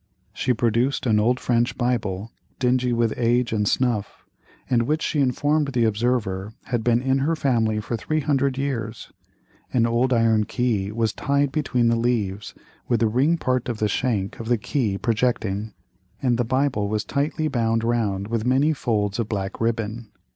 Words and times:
She 0.33 0.51
produced 0.51 1.05
an 1.05 1.19
old 1.19 1.39
French 1.39 1.77
Bible, 1.77 2.31
dingy 2.57 2.91
with 2.91 3.13
age 3.17 3.53
and 3.53 3.67
snuff, 3.67 4.25
and 4.67 4.81
which 4.87 5.03
she 5.03 5.19
informed 5.19 5.67
the 5.73 5.83
observer 5.83 6.53
had 6.63 6.83
been 6.83 7.03
in 7.03 7.19
her 7.19 7.35
family 7.35 7.79
for 7.79 7.95
three 7.95 8.21
hundred 8.21 8.57
years; 8.57 9.11
an 9.71 9.85
old 9.85 10.11
iron 10.11 10.45
key 10.45 10.91
was 10.91 11.13
tied 11.13 11.51
between 11.51 11.87
the 11.89 11.95
leaves, 11.95 12.55
with 12.87 13.01
the 13.01 13.07
ring 13.07 13.29
and 13.29 13.41
part 13.41 13.69
of 13.69 13.77
the 13.77 13.87
shank 13.87 14.39
of 14.39 14.47
the 14.47 14.57
key 14.57 14.97
projecting, 14.97 15.71
and 16.19 16.39
the 16.39 16.43
Bible 16.45 16.89
was 16.89 17.05
tightly 17.05 17.47
bound 17.47 17.83
round 17.83 18.27
with 18.27 18.43
many 18.43 18.73
folds 18.73 19.19
of 19.19 19.29
black 19.29 19.61
ribbon. 19.61 20.09